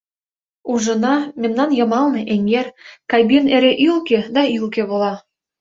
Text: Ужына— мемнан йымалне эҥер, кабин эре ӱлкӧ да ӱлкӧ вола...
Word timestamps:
Ужына— 0.71 1.15
мемнан 1.41 1.69
йымалне 1.77 2.21
эҥер, 2.33 2.67
кабин 3.11 3.45
эре 3.55 3.71
ӱлкӧ 3.87 4.19
да 4.35 4.41
ӱлкӧ 4.55 4.83
вола... 4.89 5.13